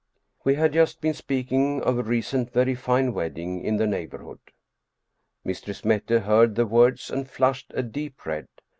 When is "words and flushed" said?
6.65-7.67